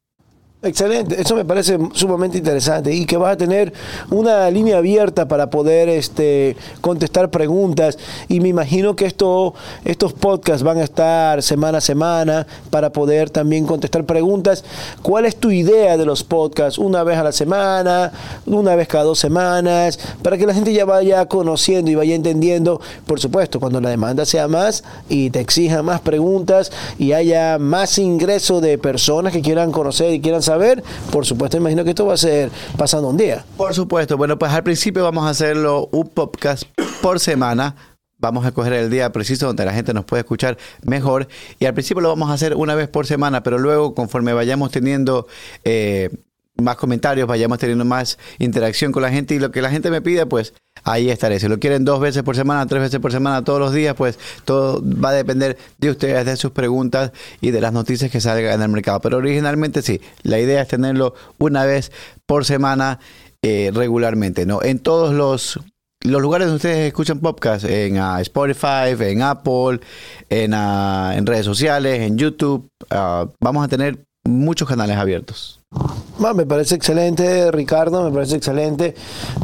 Excelente, 0.64 1.20
eso 1.20 1.34
me 1.34 1.44
parece 1.44 1.76
sumamente 1.92 2.38
interesante 2.38 2.94
y 2.94 3.04
que 3.04 3.16
vas 3.16 3.32
a 3.32 3.36
tener 3.36 3.72
una 4.12 4.48
línea 4.48 4.78
abierta 4.78 5.26
para 5.26 5.50
poder 5.50 5.88
este, 5.88 6.56
contestar 6.80 7.30
preguntas 7.30 7.98
y 8.28 8.38
me 8.38 8.50
imagino 8.50 8.94
que 8.94 9.06
esto, 9.06 9.54
estos 9.84 10.12
podcasts 10.12 10.62
van 10.62 10.78
a 10.78 10.84
estar 10.84 11.42
semana 11.42 11.78
a 11.78 11.80
semana 11.80 12.46
para 12.70 12.92
poder 12.92 13.28
también 13.28 13.66
contestar 13.66 14.04
preguntas. 14.04 14.64
¿Cuál 15.02 15.24
es 15.24 15.34
tu 15.34 15.50
idea 15.50 15.96
de 15.96 16.06
los 16.06 16.22
podcasts? 16.22 16.78
¿Una 16.78 17.02
vez 17.02 17.18
a 17.18 17.24
la 17.24 17.32
semana? 17.32 18.12
¿Una 18.46 18.76
vez 18.76 18.86
cada 18.86 19.02
dos 19.02 19.18
semanas? 19.18 19.98
Para 20.22 20.38
que 20.38 20.46
la 20.46 20.54
gente 20.54 20.72
ya 20.72 20.84
vaya 20.84 21.26
conociendo 21.26 21.90
y 21.90 21.96
vaya 21.96 22.14
entendiendo, 22.14 22.80
por 23.04 23.18
supuesto, 23.18 23.58
cuando 23.58 23.80
la 23.80 23.90
demanda 23.90 24.24
sea 24.24 24.46
más 24.46 24.84
y 25.08 25.30
te 25.30 25.40
exija 25.40 25.82
más 25.82 26.00
preguntas 26.02 26.70
y 27.00 27.14
haya 27.14 27.58
más 27.58 27.98
ingreso 27.98 28.60
de 28.60 28.78
personas 28.78 29.32
que 29.32 29.42
quieran 29.42 29.72
conocer 29.72 30.12
y 30.12 30.20
quieran 30.20 30.40
saber 30.40 30.51
ver, 30.56 30.82
por 31.10 31.26
supuesto, 31.26 31.56
imagino 31.56 31.84
que 31.84 31.90
esto 31.90 32.06
va 32.06 32.14
a 32.14 32.18
ser 32.18 32.50
pasando 32.76 33.08
un 33.08 33.16
día. 33.16 33.44
Por 33.56 33.74
supuesto, 33.74 34.16
bueno, 34.16 34.38
pues 34.38 34.52
al 34.52 34.62
principio 34.62 35.02
vamos 35.04 35.26
a 35.26 35.30
hacerlo 35.30 35.88
un 35.92 36.08
podcast 36.08 36.64
por 37.00 37.20
semana. 37.20 37.76
Vamos 38.18 38.46
a 38.46 38.52
coger 38.52 38.74
el 38.74 38.88
día 38.90 39.10
preciso 39.10 39.46
donde 39.46 39.64
la 39.64 39.72
gente 39.72 39.92
nos 39.92 40.04
puede 40.04 40.20
escuchar 40.20 40.56
mejor. 40.84 41.26
Y 41.58 41.66
al 41.66 41.74
principio 41.74 42.00
lo 42.00 42.08
vamos 42.08 42.30
a 42.30 42.34
hacer 42.34 42.54
una 42.54 42.76
vez 42.76 42.88
por 42.88 43.06
semana, 43.06 43.42
pero 43.42 43.58
luego 43.58 43.94
conforme 43.94 44.32
vayamos 44.32 44.70
teniendo 44.70 45.26
eh, 45.64 46.08
más 46.56 46.76
comentarios, 46.76 47.26
vayamos 47.26 47.58
teniendo 47.58 47.84
más 47.84 48.18
interacción 48.38 48.92
con 48.92 49.02
la 49.02 49.10
gente 49.10 49.34
y 49.34 49.38
lo 49.38 49.50
que 49.50 49.62
la 49.62 49.70
gente 49.70 49.90
me 49.90 50.02
pide, 50.02 50.26
pues 50.26 50.54
ahí 50.84 51.10
estaré. 51.10 51.40
Si 51.40 51.48
lo 51.48 51.58
quieren 51.58 51.84
dos 51.84 52.00
veces 52.00 52.22
por 52.22 52.36
semana, 52.36 52.66
tres 52.66 52.82
veces 52.82 53.00
por 53.00 53.12
semana, 53.12 53.42
todos 53.44 53.60
los 53.60 53.72
días, 53.72 53.94
pues 53.94 54.18
todo 54.44 54.82
va 54.82 55.10
a 55.10 55.12
depender 55.12 55.56
de 55.78 55.90
ustedes, 55.90 56.24
de 56.26 56.36
sus 56.36 56.52
preguntas 56.52 57.12
y 57.40 57.50
de 57.50 57.60
las 57.60 57.72
noticias 57.72 58.10
que 58.10 58.20
salgan 58.20 58.54
en 58.54 58.62
el 58.62 58.68
mercado. 58.68 59.00
Pero 59.00 59.18
originalmente 59.18 59.82
sí, 59.82 60.00
la 60.22 60.38
idea 60.38 60.62
es 60.62 60.68
tenerlo 60.68 61.14
una 61.38 61.64
vez 61.64 61.90
por 62.26 62.44
semana 62.44 63.00
eh, 63.42 63.70
regularmente, 63.74 64.46
¿no? 64.46 64.62
En 64.62 64.78
todos 64.78 65.14
los 65.14 65.60
los 66.04 66.20
lugares 66.20 66.48
donde 66.48 66.56
ustedes 66.56 66.88
escuchan 66.88 67.20
podcast, 67.20 67.64
en 67.64 68.00
uh, 68.00 68.18
Spotify, 68.18 68.90
en 68.98 69.22
Apple, 69.22 69.78
en, 70.28 70.52
uh, 70.52 71.12
en, 71.12 71.24
redes 71.24 71.44
sociales, 71.44 72.00
en 72.00 72.18
YouTube, 72.18 72.68
uh, 72.90 73.28
vamos 73.40 73.64
a 73.64 73.68
tener 73.68 74.04
muchos 74.24 74.68
canales 74.68 74.96
abiertos. 74.96 75.60
me 76.34 76.46
parece 76.46 76.76
excelente, 76.76 77.50
Ricardo, 77.50 78.04
me 78.04 78.12
parece 78.12 78.36
excelente. 78.36 78.94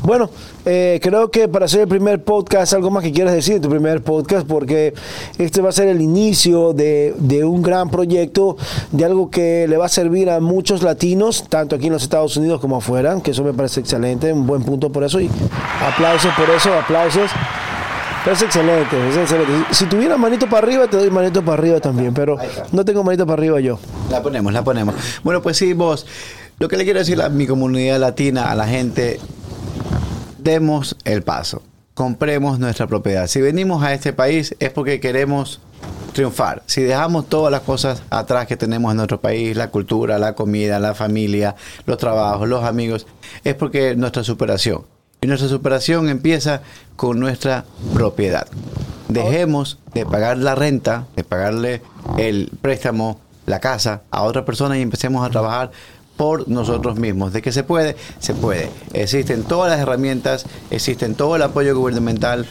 Bueno, 0.03 0.31
eh, 0.65 1.01
creo 1.03 1.31
que 1.31 1.49
para 1.49 1.65
hacer 1.65 1.81
el 1.81 1.89
primer 1.89 2.23
podcast, 2.23 2.75
algo 2.75 2.91
más 2.91 3.03
que 3.03 3.13
quieras 3.13 3.35
decir 3.35 3.57
en 3.57 3.63
tu 3.63 3.69
primer 3.69 4.03
podcast, 4.03 4.47
porque 4.47 4.95
este 5.39 5.61
va 5.61 5.71
a 5.71 5.73
ser 5.73 5.89
el 5.89 6.01
inicio 6.01 6.73
de, 6.75 7.15
de, 7.19 7.45
un 7.45 7.63
gran 7.63 7.91
proyecto, 7.91 8.57
de 8.93 9.05
algo 9.05 9.31
que 9.31 9.67
le 9.69 9.77
va 9.77 9.87
a 9.87 9.89
servir 9.89 10.31
a 10.31 10.39
muchos 10.39 10.83
latinos, 10.83 11.45
tanto 11.49 11.75
aquí 11.75 11.87
en 11.87 11.95
los 11.95 12.03
Estados 12.03 12.37
Unidos 12.37 12.61
como 12.61 12.77
afuera, 12.77 13.21
que 13.23 13.33
eso 13.33 13.43
me 13.43 13.55
parece 13.55 13.81
excelente, 13.81 14.33
un 14.33 14.47
buen 14.47 14.63
punto 14.63 14.93
por 14.93 15.03
eso, 15.03 15.21
y 15.21 15.29
aplausos 15.81 16.33
por 16.35 16.49
eso, 16.51 16.73
aplausos. 16.73 17.31
Es 18.31 18.43
excelente, 18.43 19.09
es 19.09 19.17
excelente. 19.17 19.53
Si 19.71 19.87
tuviera 19.87 20.19
manito 20.19 20.47
para 20.51 20.67
arriba, 20.67 20.87
te 20.87 20.99
doy 20.99 21.11
manito 21.11 21.43
para 21.43 21.55
arriba 21.63 21.81
también, 21.81 22.13
pero 22.13 22.37
no 22.73 22.85
tengo 22.85 23.03
manito 23.03 23.25
para 23.25 23.41
arriba 23.41 23.59
yo. 23.59 23.79
La 24.11 24.23
ponemos, 24.23 24.53
la 24.53 24.63
ponemos. 24.63 24.95
Bueno, 25.23 25.41
pues 25.41 25.57
sí, 25.57 25.73
vos, 25.73 26.07
lo 26.59 26.69
que 26.69 26.77
le 26.77 26.85
quiero 26.85 26.99
decir 26.99 27.23
a 27.23 27.31
mi 27.31 27.47
comunidad 27.47 27.99
latina, 27.99 28.51
a 28.51 28.55
la 28.55 28.67
gente, 28.67 29.19
demos 30.37 30.95
el 31.05 31.23
paso, 31.23 31.63
compremos 31.95 32.59
nuestra 32.59 32.87
propiedad. 32.87 33.29
Si 33.29 33.41
venimos 33.41 33.83
a 33.83 33.95
este 33.95 34.13
país 34.13 34.55
es 34.59 34.71
porque 34.73 35.01
queremos 35.01 35.63
triunfar. 36.13 36.63
Si 36.67 36.83
dejamos 36.83 37.31
todas 37.31 37.51
las 37.51 37.63
cosas 37.63 38.03
atrás 38.11 38.47
que 38.47 38.59
tenemos 38.59 38.91
en 38.91 38.99
nuestro 38.99 39.23
país, 39.23 39.57
la 39.57 39.71
cultura, 39.71 40.19
la 40.19 40.35
comida, 40.35 40.79
la 40.79 40.95
familia, 40.95 41.55
los 41.87 41.97
trabajos, 41.97 42.47
los 42.47 42.63
amigos, 42.63 43.07
es 43.43 43.55
porque 43.55 43.97
nuestra 43.97 44.23
superación. 44.23 44.98
Y 45.21 45.27
nuestra 45.27 45.49
superación 45.49 46.09
empieza 46.09 46.63
con 46.97 47.19
nuestra 47.19 47.65
propiedad. 47.93 48.47
Dejemos 49.09 49.79
de 49.95 50.05
pagar 50.05 50.39
la 50.39 50.55
renta, 50.55 51.07
de 51.17 51.25
pagarle 51.25 51.83
el 52.19 52.51
préstamo, 52.61 53.21
la 53.47 53.59
casa 53.59 54.03
a 54.11 54.23
otra 54.23 54.45
persona 54.45 54.79
y 54.79 54.83
empecemos 54.83 55.27
a 55.27 55.31
trabajar 55.31 55.71
por 56.19 56.49
nosotros 56.49 56.99
mismos. 56.99 57.33
¿De 57.33 57.41
que 57.41 57.53
se 57.53 57.63
puede? 57.63 57.97
Se 58.19 58.35
puede. 58.35 58.69
Existen 58.93 59.45
todas 59.45 59.71
las 59.71 59.81
herramientas, 59.81 60.45
existen 60.71 61.15
todo 61.15 61.37
el 61.37 61.43
apoyo 61.43 61.75
gubernamental. 61.75 62.47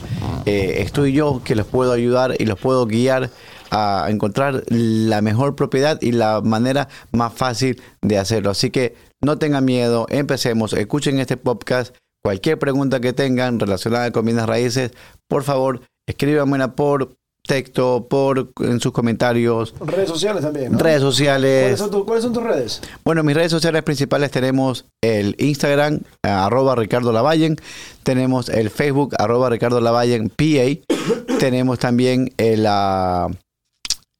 Eh, 0.45 0.77
estoy 0.79 1.13
yo 1.13 1.41
que 1.43 1.55
los 1.55 1.67
puedo 1.67 1.91
ayudar 1.91 2.35
y 2.39 2.45
los 2.45 2.57
puedo 2.59 2.85
guiar 2.87 3.29
a 3.69 4.07
encontrar 4.09 4.63
la 4.69 5.21
mejor 5.21 5.55
propiedad 5.55 6.01
y 6.01 6.13
la 6.13 6.41
manera 6.41 6.87
más 7.11 7.33
fácil 7.33 7.81
de 8.01 8.17
hacerlo. 8.17 8.49
Así 8.49 8.71
que 8.71 8.95
no 9.21 9.37
tengan 9.37 9.65
miedo, 9.65 10.07
empecemos, 10.09 10.73
escuchen 10.73 11.19
este 11.19 11.37
podcast 11.37 11.93
Cualquier 12.27 12.59
pregunta 12.59 12.99
que 12.99 13.13
tengan 13.13 13.57
relacionada 13.57 14.11
con 14.11 14.25
bienes 14.25 14.45
raíces, 14.45 14.91
por 15.29 15.43
favor, 15.43 15.79
escríbanmela 16.05 16.75
por 16.75 17.15
texto, 17.47 18.05
por 18.09 18.51
en 18.59 18.81
sus 18.81 18.91
comentarios. 18.91 19.73
Redes 19.79 20.09
sociales 20.09 20.43
también. 20.43 20.77
Redes 20.77 20.99
sociales. 20.99 21.81
¿Cuáles 22.05 22.23
son, 22.25 22.33
tus 22.33 22.43
redes? 22.43 22.81
Bueno, 23.05 23.23
mis 23.23 23.33
redes 23.33 23.49
sociales 23.49 23.81
principales 23.83 24.29
tenemos 24.29 24.83
el 25.01 25.37
Instagram, 25.39 26.01
eh, 26.21 26.27
arroba 26.27 26.75
Ricardo 26.75 27.13
Lavallen, 27.13 27.55
tenemos 28.03 28.49
el 28.49 28.71
Facebook, 28.71 29.15
arroba 29.17 29.49
Ricardo 29.49 29.79
Lavallen 29.79 30.27
PA, 30.27 30.95
tenemos 31.39 31.79
también 31.79 32.33
el 32.35 32.65
uh, 32.65 33.33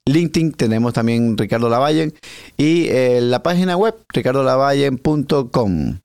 LinkedIn, 0.06 0.54
tenemos 0.54 0.94
también 0.94 1.38
Ricardo 1.38 1.68
Lavallen 1.68 2.14
y 2.56 2.88
eh, 2.88 3.20
la 3.20 3.44
página 3.44 3.76
web 3.76 3.96
ricardolavallen.com 4.14 5.98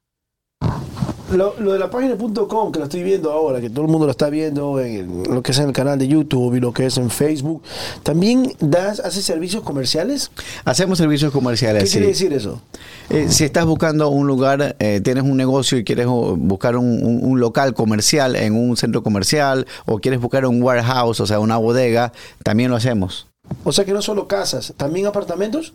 lo, 1.36 1.52
de 1.54 1.78
la 1.78 1.90
página.com 1.90 2.72
que 2.72 2.78
lo 2.78 2.84
estoy 2.84 3.02
viendo 3.02 3.30
ahora, 3.30 3.60
que 3.60 3.70
todo 3.70 3.84
el 3.84 3.90
mundo 3.90 4.06
lo 4.06 4.10
está 4.10 4.30
viendo 4.30 4.80
en 4.80 5.24
lo 5.24 5.42
que 5.42 5.52
es 5.52 5.58
en 5.58 5.68
el 5.68 5.72
canal 5.72 5.98
de 5.98 6.08
YouTube 6.08 6.54
y 6.54 6.60
lo 6.60 6.72
que 6.72 6.86
es 6.86 6.96
en 6.96 7.10
Facebook, 7.10 7.62
¿también 8.02 8.54
das, 8.60 9.00
haces 9.00 9.24
servicios 9.24 9.62
comerciales? 9.62 10.30
Hacemos 10.64 10.98
servicios 10.98 11.32
comerciales. 11.32 11.84
¿Qué 11.84 11.90
quiere 11.90 12.06
decir 12.08 12.32
eso? 12.32 12.62
Eh, 13.10 13.26
si 13.28 13.44
estás 13.44 13.66
buscando 13.66 14.08
un 14.08 14.26
lugar, 14.26 14.76
eh, 14.78 15.00
tienes 15.02 15.24
un 15.24 15.36
negocio 15.36 15.78
y 15.78 15.84
quieres 15.84 16.06
buscar 16.06 16.76
un, 16.76 17.40
local 17.40 17.74
comercial 17.74 18.36
en 18.36 18.54
un 18.54 18.76
centro 18.76 19.02
comercial 19.02 19.66
o 19.86 19.98
quieres 19.98 20.20
buscar 20.20 20.46
un 20.46 20.62
warehouse, 20.62 21.18
o 21.20 21.26
sea, 21.26 21.40
una 21.40 21.56
bodega, 21.56 22.12
también 22.42 22.70
lo 22.70 22.76
hacemos. 22.76 23.26
O 23.64 23.72
sea 23.72 23.84
que 23.84 23.92
no 23.92 24.02
solo 24.02 24.28
casas, 24.28 24.74
también 24.76 25.06
apartamentos 25.06 25.72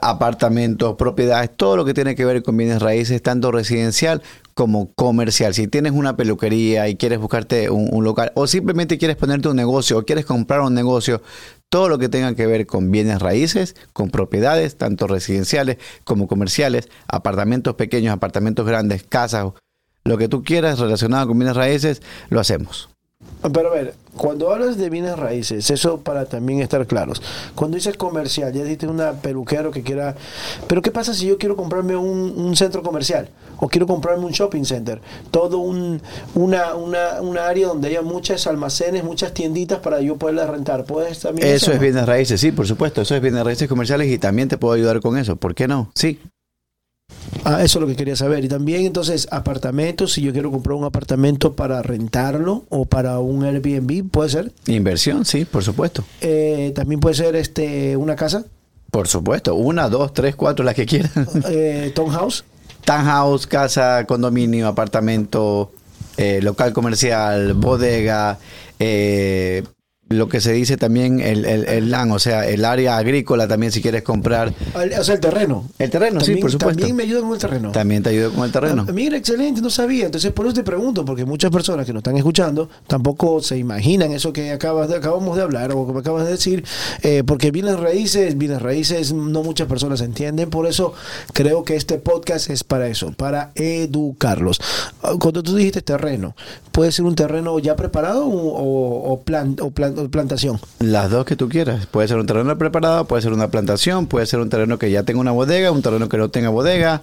apartamentos, 0.00 0.96
propiedades, 0.96 1.50
todo 1.56 1.76
lo 1.76 1.84
que 1.84 1.94
tiene 1.94 2.14
que 2.14 2.24
ver 2.24 2.42
con 2.42 2.56
bienes 2.56 2.82
raíces, 2.82 3.22
tanto 3.22 3.52
residencial 3.52 4.22
como 4.54 4.92
comercial. 4.94 5.54
Si 5.54 5.68
tienes 5.68 5.92
una 5.92 6.16
peluquería 6.16 6.88
y 6.88 6.96
quieres 6.96 7.18
buscarte 7.18 7.70
un, 7.70 8.04
local 8.04 8.32
o 8.34 8.46
simplemente 8.46 8.98
quieres 8.98 9.16
ponerte 9.16 9.48
un 9.48 9.56
negocio 9.56 9.98
o 9.98 10.02
quieres 10.02 10.24
comprar 10.24 10.60
un 10.60 10.74
negocio, 10.74 11.22
todo 11.68 11.88
lo 11.88 11.98
que 11.98 12.08
tenga 12.08 12.34
que 12.34 12.46
ver 12.46 12.66
con 12.66 12.90
bienes 12.90 13.20
raíces, 13.20 13.76
con 13.92 14.10
propiedades, 14.10 14.76
tanto 14.76 15.06
residenciales 15.06 15.78
como 16.04 16.26
comerciales, 16.26 16.88
apartamentos 17.06 17.74
pequeños, 17.74 18.12
apartamentos 18.12 18.66
grandes, 18.66 19.04
casas, 19.04 19.52
lo 20.04 20.18
que 20.18 20.28
tú 20.28 20.42
quieras 20.42 20.78
relacionado 20.78 21.28
con 21.28 21.38
bienes 21.38 21.56
raíces, 21.56 22.02
lo 22.30 22.40
hacemos. 22.40 22.88
Pero 23.52 23.68
a 23.68 23.74
ver, 23.74 23.94
cuando 24.16 24.52
hablas 24.52 24.76
de 24.78 24.90
bienes 24.90 25.16
raíces, 25.16 25.70
eso 25.70 26.00
para 26.00 26.26
también 26.26 26.60
estar 26.60 26.86
claros. 26.86 27.22
Cuando 27.54 27.76
dices 27.76 27.96
comercial, 27.96 28.52
ya 28.52 28.62
dijiste 28.62 28.86
una 28.86 29.12
peluquero 29.12 29.70
que 29.70 29.82
quiera. 29.82 30.16
Pero 30.66 30.82
¿qué 30.82 30.90
pasa 30.90 31.14
si 31.14 31.26
yo 31.26 31.38
quiero 31.38 31.56
comprarme 31.56 31.96
un, 31.96 32.56
centro 32.56 32.82
comercial? 32.82 33.28
O 33.58 33.68
quiero 33.68 33.86
comprarme 33.86 34.24
un 34.24 34.32
shopping 34.32 34.64
center. 34.64 35.00
Todo 35.30 35.58
un, 35.58 36.02
una, 36.34 36.74
una, 36.74 37.46
área 37.46 37.68
donde 37.68 37.88
haya 37.88 38.02
muchos 38.02 38.46
almacenes, 38.46 39.04
muchas 39.04 39.32
tienditas 39.34 39.78
para 39.78 40.00
yo 40.00 40.16
poderla 40.16 40.46
rentar. 40.46 40.84
¿Puedes 40.84 41.20
también 41.20 41.48
Eso 41.48 41.72
es 41.72 41.80
bienes 41.80 42.06
raíces, 42.06 42.40
sí, 42.40 42.52
por 42.52 42.66
supuesto. 42.66 43.02
Eso 43.02 43.14
es 43.14 43.22
bienes 43.22 43.44
raíces 43.44 43.68
comerciales 43.68 44.08
y 44.08 44.18
también 44.18 44.48
te 44.48 44.58
puedo 44.58 44.74
ayudar 44.74 45.00
con 45.00 45.16
eso. 45.16 45.36
¿Por 45.36 45.54
qué 45.54 45.68
no? 45.68 45.90
Sí. 45.94 46.20
Ah, 47.44 47.62
eso 47.62 47.78
es 47.78 47.80
lo 47.80 47.86
que 47.86 47.96
quería 47.96 48.16
saber. 48.16 48.44
Y 48.44 48.48
también 48.48 48.84
entonces 48.84 49.28
apartamentos, 49.30 50.12
si 50.12 50.22
yo 50.22 50.32
quiero 50.32 50.50
comprar 50.50 50.76
un 50.76 50.84
apartamento 50.84 51.54
para 51.54 51.82
rentarlo 51.82 52.64
o 52.68 52.84
para 52.84 53.18
un 53.18 53.44
Airbnb, 53.44 54.10
¿puede 54.10 54.30
ser? 54.30 54.52
Inversión, 54.66 55.24
sí, 55.24 55.44
por 55.44 55.64
supuesto. 55.64 56.04
Eh, 56.20 56.72
también 56.74 57.00
puede 57.00 57.14
ser 57.14 57.36
este 57.36 57.96
una 57.96 58.16
casa. 58.16 58.44
Por 58.90 59.08
supuesto, 59.08 59.54
una, 59.54 59.88
dos, 59.88 60.12
tres, 60.12 60.34
cuatro, 60.36 60.64
las 60.64 60.74
que 60.74 60.86
quieran. 60.86 61.10
Eh, 61.48 61.92
townhouse. 61.94 62.44
Townhouse, 62.84 63.46
casa, 63.46 64.04
condominio, 64.06 64.66
apartamento, 64.66 65.72
eh, 66.16 66.40
local 66.42 66.72
comercial, 66.72 67.54
bodega, 67.54 68.38
lo 70.10 70.28
que 70.28 70.40
se 70.40 70.52
dice 70.52 70.76
también 70.78 71.20
el, 71.20 71.44
el, 71.44 71.66
el 71.68 71.90
land, 71.90 72.12
o 72.12 72.18
sea, 72.18 72.48
el 72.48 72.64
área 72.64 72.96
agrícola 72.96 73.46
también 73.46 73.72
si 73.72 73.82
quieres 73.82 74.02
comprar. 74.02 74.54
O 74.74 75.04
sea, 75.04 75.14
el 75.14 75.20
terreno. 75.20 75.66
El 75.78 75.90
terreno, 75.90 76.18
también, 76.20 76.36
sí, 76.38 76.40
por 76.40 76.50
supuesto. 76.50 76.78
También 76.78 76.96
me 76.96 77.02
ayuda 77.02 77.20
con 77.20 77.32
el 77.32 77.38
terreno. 77.38 77.72
También 77.72 78.02
te 78.02 78.08
ayuda 78.10 78.30
con 78.30 78.44
el 78.44 78.52
terreno. 78.52 78.86
Ah, 78.88 78.92
mira, 78.92 79.18
excelente, 79.18 79.60
no 79.60 79.68
sabía. 79.68 80.06
Entonces, 80.06 80.32
por 80.32 80.46
eso 80.46 80.54
te 80.54 80.62
pregunto, 80.62 81.04
porque 81.04 81.26
muchas 81.26 81.50
personas 81.50 81.84
que 81.84 81.92
nos 81.92 82.00
están 82.00 82.16
escuchando 82.16 82.70
tampoco 82.86 83.42
se 83.42 83.58
imaginan 83.58 84.12
eso 84.12 84.32
que 84.32 84.50
acabas 84.50 84.88
de, 84.88 84.96
acabamos 84.96 85.36
de 85.36 85.42
hablar 85.42 85.72
o 85.72 85.86
que 85.86 85.92
me 85.92 86.00
acabas 86.00 86.24
de 86.24 86.30
decir, 86.32 86.64
eh, 87.02 87.22
porque 87.26 87.50
bienes 87.50 87.78
raíces, 87.78 88.38
bienes 88.38 88.62
raíces, 88.62 89.12
no 89.12 89.42
muchas 89.42 89.68
personas 89.68 90.00
entienden. 90.00 90.48
Por 90.48 90.66
eso 90.66 90.94
creo 91.34 91.64
que 91.64 91.76
este 91.76 91.98
podcast 91.98 92.48
es 92.48 92.64
para 92.64 92.88
eso, 92.88 93.12
para 93.12 93.50
educarlos. 93.56 94.60
Ah, 95.02 95.12
Cuando 95.20 95.42
tú 95.42 95.54
dijiste 95.54 95.82
terreno, 95.82 96.34
¿puede 96.72 96.92
ser 96.92 97.04
un 97.04 97.14
terreno 97.14 97.58
ya 97.58 97.76
preparado 97.76 98.26
o, 98.26 99.12
o, 99.12 99.20
plan, 99.20 99.56
o 99.60 99.70
plan- 99.70 99.96
o 99.97 99.97
plantación? 100.06 100.60
Las 100.78 101.10
dos 101.10 101.24
que 101.24 101.36
tú 101.36 101.48
quieras. 101.48 101.86
Puede 101.86 102.08
ser 102.08 102.18
un 102.18 102.26
terreno 102.26 102.56
preparado, 102.56 103.06
puede 103.06 103.22
ser 103.22 103.32
una 103.32 103.48
plantación, 103.48 104.06
puede 104.06 104.26
ser 104.26 104.40
un 104.40 104.48
terreno 104.48 104.78
que 104.78 104.90
ya 104.90 105.02
tenga 105.02 105.20
una 105.20 105.32
bodega, 105.32 105.70
un 105.70 105.82
terreno 105.82 106.08
que 106.08 106.16
no 106.16 106.30
tenga 106.30 106.48
bodega, 106.50 107.02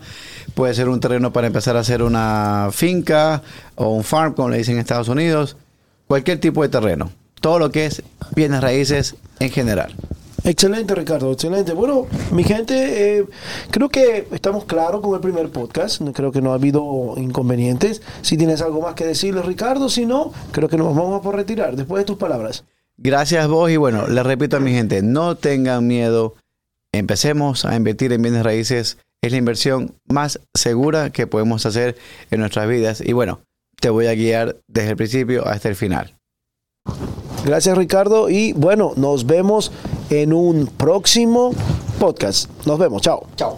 puede 0.53 0.73
ser 0.73 0.89
un 0.89 0.99
terreno 0.99 1.33
para 1.33 1.47
empezar 1.47 1.77
a 1.77 1.81
hacer 1.81 2.01
una 2.01 2.69
finca 2.71 3.41
o 3.75 3.89
un 3.89 4.03
farm, 4.03 4.33
como 4.33 4.49
le 4.49 4.57
dicen 4.57 4.75
en 4.75 4.81
Estados 4.81 5.09
Unidos. 5.09 5.57
Cualquier 6.07 6.39
tipo 6.39 6.61
de 6.61 6.69
terreno. 6.69 7.11
Todo 7.41 7.59
lo 7.59 7.71
que 7.71 7.85
es 7.85 8.03
bienes 8.35 8.61
raíces 8.61 9.15
en 9.39 9.49
general. 9.49 9.95
Excelente, 10.45 10.93
Ricardo, 10.93 11.31
excelente. 11.31 11.73
Bueno, 11.73 12.05
mi 12.31 12.43
gente, 12.43 13.17
eh, 13.17 13.25
creo 13.71 13.89
que 13.89 14.27
estamos 14.31 14.65
claros 14.65 15.01
con 15.01 15.15
el 15.15 15.19
primer 15.19 15.49
podcast. 15.49 16.03
Creo 16.13 16.31
que 16.31 16.39
no 16.39 16.51
ha 16.51 16.53
habido 16.53 17.15
inconvenientes. 17.17 18.03
Si 18.21 18.37
tienes 18.37 18.61
algo 18.61 18.79
más 18.79 18.93
que 18.93 19.07
decirle, 19.07 19.41
Ricardo, 19.41 19.89
si 19.89 20.05
no, 20.05 20.31
creo 20.51 20.69
que 20.69 20.77
nos 20.77 20.95
vamos 20.95 21.19
a 21.19 21.23
por 21.23 21.35
retirar 21.35 21.75
después 21.75 22.01
de 22.01 22.05
tus 22.05 22.17
palabras. 22.17 22.63
Gracias 22.97 23.47
vos 23.47 23.69
y 23.69 23.77
bueno, 23.77 24.07
les 24.07 24.25
repito 24.25 24.57
a 24.57 24.59
mi 24.59 24.71
gente, 24.71 25.01
no 25.01 25.35
tengan 25.35 25.85
miedo. 25.85 26.35
Empecemos 26.91 27.65
a 27.65 27.75
invertir 27.75 28.13
en 28.13 28.21
bienes 28.21 28.43
raíces. 28.43 28.97
Es 29.21 29.31
la 29.31 29.37
inversión 29.37 29.95
más 30.07 30.39
segura 30.53 31.09
que 31.09 31.27
podemos 31.27 31.65
hacer 31.65 31.97
en 32.31 32.39
nuestras 32.39 32.67
vidas. 32.69 33.01
Y 33.01 33.13
bueno, 33.13 33.41
te 33.79 33.89
voy 33.89 34.07
a 34.07 34.13
guiar 34.13 34.57
desde 34.67 34.91
el 34.91 34.97
principio 34.97 35.45
hasta 35.45 35.67
el 35.67 35.75
final. 35.75 36.15
Gracias, 37.43 37.77
Ricardo. 37.77 38.29
Y 38.29 38.53
bueno, 38.53 38.93
nos 38.95 39.25
vemos 39.25 39.71
en 40.09 40.33
un 40.33 40.67
próximo 40.67 41.51
podcast. 41.99 42.49
Nos 42.65 42.79
vemos. 42.79 43.01
Chao. 43.01 43.27
Chao. 43.35 43.57